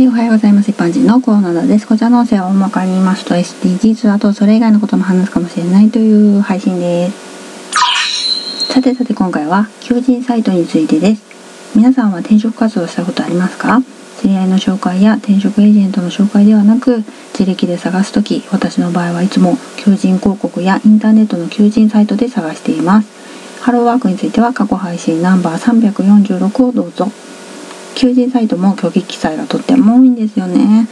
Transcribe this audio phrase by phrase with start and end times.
[0.00, 0.70] はい、おはようございます。
[0.70, 1.86] 一般人のコーナーです。
[1.86, 8.72] こちらの音声は大まかに言いますと SDGs、あとそれ以外のことも話すかもしれないという配信です。
[8.72, 11.76] さてさて今回は求人サイトについてです。
[11.76, 13.82] 皆さんは転職活動したことありますか？
[14.22, 17.04] 知り合いの紹介や転職エージェントの紹介ではなく
[17.38, 27.08] 自力で探すとき私の場合はいつも求人広告やインターネットの求人サイトで探していますハローワークについては過去配信ナンバー346をどうぞ
[27.94, 30.88] 求人サイトも虚偽記載がとっても多いんですよね。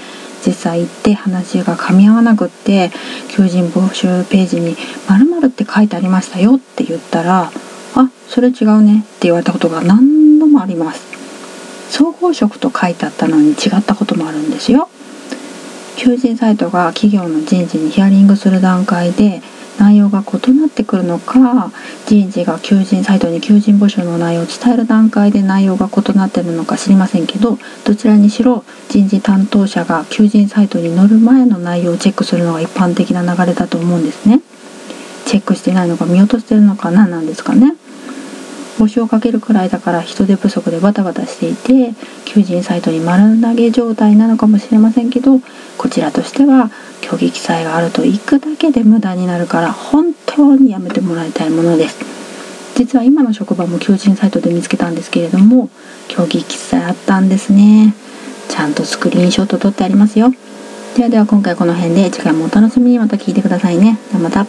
[0.46, 2.90] 実際行って話が噛み合わなくって
[3.28, 4.76] 求人募集ページに
[5.08, 7.50] 「〇〇って書いてありましたよ」って言ったら
[7.96, 11.02] 「あそれ違うね」って言われたことが何度もあります。
[11.90, 14.88] 総合職と書いてあったのに違ったこともあるんですよ。
[15.96, 19.42] 求人サイトが企業の人事にヒアリングする段階で
[19.78, 21.70] 内容が異なってくるのか
[22.06, 34.40] 人事が求人サイトに求人募集の内容を伝える段階で内容が異なってるのか知りませんけどどちらにしろ人事担当者が求人サイトに載る前の内容をチェックするのが一般的な流れだと思うんですね。
[35.26, 37.74] チェックしてないのか見落としてるのか何なんですかね。
[38.78, 45.40] 募集をかけるくらいだから人手不足でバタバタしていて求人サイトに丸投げ状態なのかもしれませんけど
[45.76, 46.70] こちらとしては
[47.02, 51.98] 虚偽記載があると行くだけで無駄になるから本当にやめてもらいたいものです。
[52.76, 55.68] 実は今の職場も求人サイトで見つけたんですけれども
[56.08, 57.92] 虚偽記載あったんですね。
[58.48, 60.32] ちゃんとスクリーンショット撮ってありますよ。
[60.96, 62.98] ではでは今回この辺で次回もお楽しみに。
[62.98, 63.98] また聞いてくださいね。
[64.12, 64.46] ではまた。